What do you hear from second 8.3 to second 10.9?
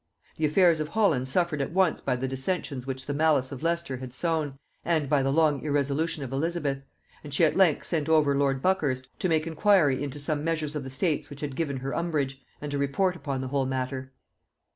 lord Buckhurst to make inquiry into some measures of the